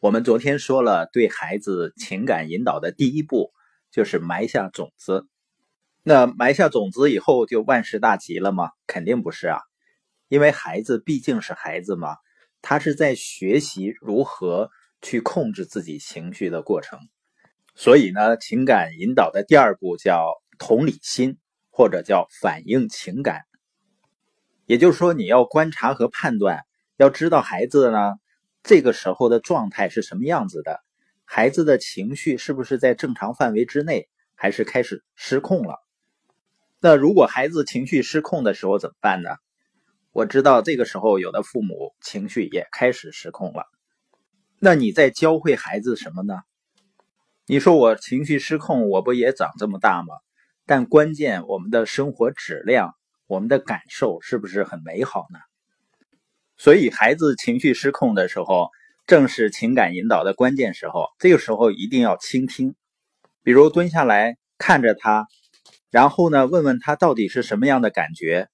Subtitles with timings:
[0.00, 3.50] 我们昨天说了，对孩子情感引导的第一步
[3.90, 5.26] 就是埋下种子。
[6.04, 8.70] 那埋下种子以后就万事大吉了吗？
[8.86, 9.58] 肯定不是啊，
[10.28, 12.14] 因为孩子毕竟是孩子嘛，
[12.62, 14.70] 他是在学习如何
[15.02, 17.00] 去控制自己情绪的过程。
[17.74, 21.38] 所以呢，情感引导的第二步叫同理心，
[21.70, 23.46] 或者叫反映情感。
[24.64, 26.60] 也就是说，你要观察和判断，
[26.98, 28.14] 要知道孩子呢。
[28.68, 30.84] 这个时候的状态是什么样子的？
[31.24, 35.78] 孩子的情绪是不是在正常范围之内，还是开始失控了？
[36.78, 39.30] 那如果孩子情绪失控的时候怎么办呢？
[40.12, 43.64] 我知道这个时候有的父母情绪也开始失控了。
[44.58, 46.42] 那你在教会孩子什么呢？
[47.46, 50.08] 你说我情绪失控，我不也长这么大吗？
[50.66, 52.94] 但关键我们的生活质量，
[53.28, 55.38] 我们的感受是不是很美好呢？
[56.58, 58.68] 所以，孩子情绪失控的时候，
[59.06, 61.06] 正是情感引导的关键时候。
[61.20, 62.74] 这个时候一定要倾听，
[63.44, 65.26] 比如蹲下来看着他，
[65.90, 68.48] 然后呢，问问他到底是什么样的感觉。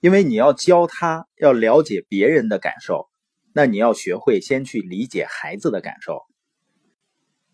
[0.00, 3.08] 因为你要教他要了解别人的感受，
[3.52, 6.20] 那你要学会先去理解孩子的感受。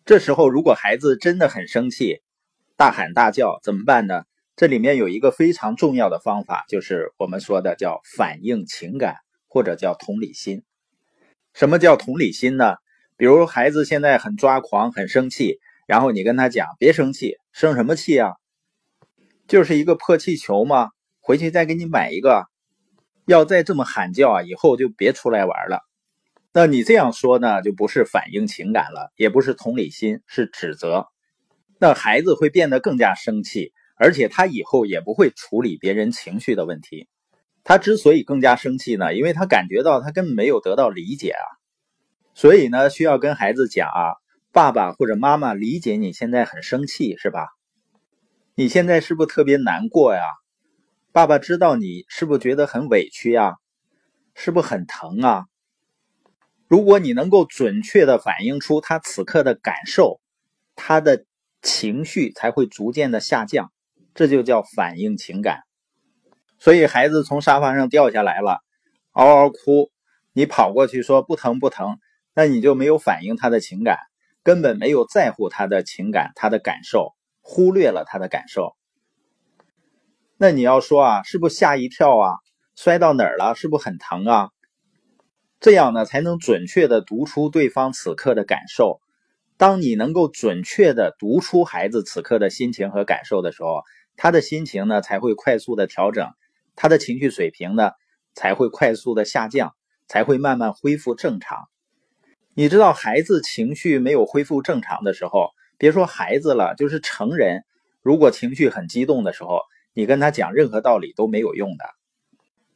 [0.05, 2.21] 这时候，如果孩子真的很生气，
[2.77, 4.23] 大喊大叫，怎么办呢？
[4.55, 9.17] 这里面有一个非常重要的方法，就是我们说的叫反映情感。
[9.53, 10.63] 或者叫同理心，
[11.53, 12.77] 什么叫同理心呢？
[13.19, 18.33] 比如孩子现在很抓狂、很生气，然后你跟他讲：“别生气，生什么气啊？
[19.47, 20.89] 就是一个破气球嘛，
[21.21, 22.47] 回去再给你买一个。
[23.27, 25.81] 要再这么喊叫啊，以后就别出来玩了。”
[26.55, 31.09] 那你这样说呢，就不是反映情感了，也不是同理心，是指责。
[31.79, 37.07] 那孩子会变得更加生气，而且他以后也不会处理别人情绪的问题。
[37.65, 41.43] 他之所以更加生气呢，因为他感觉到他根本没有得到理解啊，
[42.35, 44.15] 所以呢，需要跟孩子讲啊，
[44.51, 47.49] 爸爸或者妈妈理解你现在很生气是吧？
[48.55, 50.21] 你现在是不是特别难过呀？
[51.13, 53.57] 爸爸知道你是不是觉得很委屈呀？
[54.35, 55.47] 是不是很疼啊？
[56.69, 60.21] 如果你能够准确的反映出他此刻的感受，
[60.75, 61.27] 他的
[61.61, 63.71] 情绪才会逐渐的下降，
[64.15, 65.61] 这就叫反映情感。
[66.63, 68.61] 所以孩子从沙发上掉下来了，
[69.11, 69.91] 嗷嗷哭，
[70.33, 71.99] 你跑过去说不疼不疼，
[72.37, 73.99] 那你就没有反映他的情感，
[74.45, 78.77] 根本没有在乎他的情感、他的感受，忽略了他的感受。
[80.37, 82.37] 那你要说啊，是不是吓一跳啊？
[82.77, 83.57] 摔到哪儿了？
[83.57, 84.51] 是不是很疼啊？
[85.59, 89.01] 这样呢，才能准确的读出对方此刻的感受。
[89.57, 93.83] 当你能够准确的读出孩子此刻的心情和感受的时候，
[94.17, 96.29] 他的心情呢才会快速的调整。
[96.75, 97.91] 他的情绪水平呢，
[98.35, 99.75] 才会快速的下降，
[100.09, 101.69] 才会慢慢恢复正常。
[102.55, 107.65] 你知道，孩子情绪没有恢复正常的时候，别说孩子了，就是成人，
[108.03, 109.61] 如果情绪很激动的时候，
[109.95, 111.85] 你跟他讲任何道理都没有用的。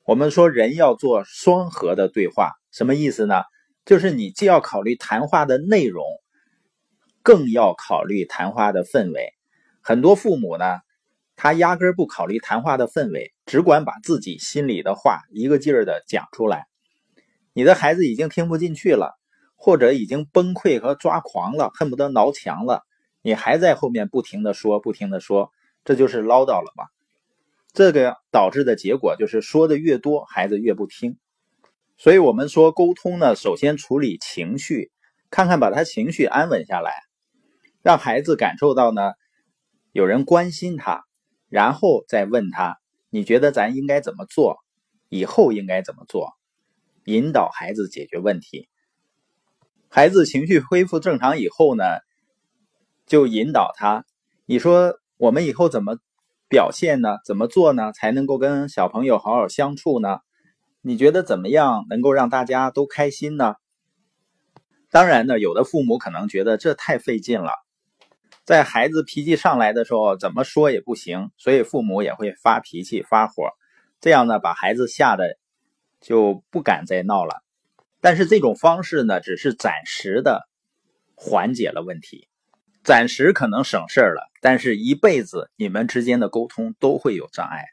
[0.05, 3.43] 我们说人要做双核的对话，什么意思呢？
[3.85, 6.05] 就是你既要考虑谈话的内容，
[7.23, 9.33] 更要考虑谈话的氛围。
[9.81, 10.81] 很多父母呢。
[11.37, 16.67] 他压根不考虑谈话的氛围，只管把自己心里的话一个劲儿的讲出来。
[17.53, 19.19] 你的孩子已经听不进去了，
[19.55, 22.83] 或者已经崩溃和抓狂了，恨不得挠墙了，
[23.23, 25.53] 你还在后面不停的说，不停的说，
[25.85, 26.87] 这就是唠叨了吧？
[27.73, 31.19] 这个导致的结果就是说的越多，孩子越不听。
[31.99, 34.91] 所以我们说沟通呢，首先处理情绪，
[35.31, 36.93] 看看把他情绪安稳下来，
[37.83, 39.13] 让孩子感受到呢，
[39.93, 41.06] 有人关心他。
[41.57, 42.77] 然后再问他，
[43.09, 44.59] 你觉得咱应该怎么做？
[45.09, 46.35] 以后应该怎么做？
[47.07, 48.69] 引导孩子解决问题。
[49.89, 51.83] 孩子情绪恢复正常以后呢，
[53.07, 54.05] 就引导他。
[54.45, 55.97] 你说我们以后怎么
[56.47, 57.17] 表现呢？
[57.25, 57.91] 怎么做呢？
[57.91, 60.19] 才能够跟小朋友好好相处呢？
[60.83, 63.55] 你觉得怎么样能够让大家都开心呢？
[64.91, 67.53] 当然呢，有的父母可能觉得这太费劲了。
[68.47, 73.51] 在孩子脾气上来的时候，怎么说也不行，所以父母也会发脾气、发火，
[74.01, 75.37] 这样呢，把孩子吓得
[76.01, 77.43] 就不敢再闹了。
[78.01, 80.49] 但是这种方式呢，只是暂时的
[81.17, 82.29] 缓解了问题，
[82.85, 87.65] 暂时可能省事儿了，但是一辈子你们之间的沟通都会有障碍。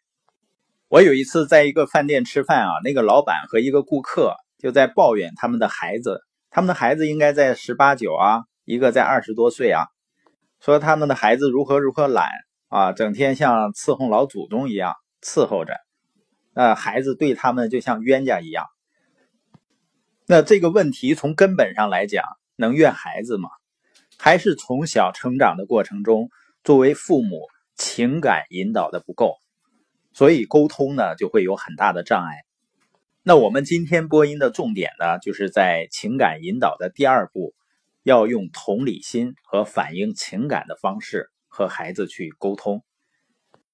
[0.88, 9.86] 我有一次在一个饭店吃饭啊，那个老板和一个顾客就在抱怨他们的孩子，他们的孩子应该在十八九啊，一个在二十多岁啊。
[10.64, 12.30] 说他们的孩子如何如何懒
[12.70, 15.74] 啊，整天像伺候老祖宗一样伺候着，
[16.54, 18.66] 那孩子对他们就像冤家一样。
[20.26, 22.24] 那这个问题从根本上来讲，
[22.56, 23.50] 能怨孩子吗？
[24.18, 26.30] 还是从小成长的过程中，
[26.64, 27.42] 作为父母
[27.76, 29.36] 情感引导的不够，
[30.14, 32.38] 所以沟通呢就会有很大的障碍。
[33.22, 37.54] 那我们今天播音的重点呢，就是在情感引导的第二步，
[38.04, 42.84] 要用同理心和反映情感的方式和孩子去沟通。